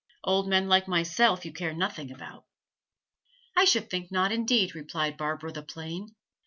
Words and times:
Old 0.23 0.47
men 0.49 0.67
like 0.67 0.87
myself 0.87 1.45
you 1.45 1.53
care 1.53 1.75
nothing 1.75 2.11
about.' 2.11 2.45
'I 3.55 3.65
should 3.65 3.89
think 3.91 4.11
not, 4.11 4.31
indeed,' 4.31 4.73
replied 4.73 5.15
Barbara 5.15 5.51
the 5.51 5.61
plain. 5.61 6.15